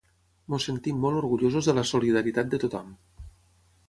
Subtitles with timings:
[0.55, 2.91] Ens sentim molt orgullosos de la solidaritat de tothom.